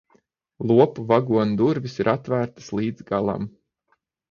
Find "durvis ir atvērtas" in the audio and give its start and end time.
1.61-2.73